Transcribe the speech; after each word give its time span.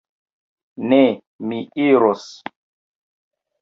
Ne; 0.93 0.99
mi 1.51 1.61
iros. 1.87 2.27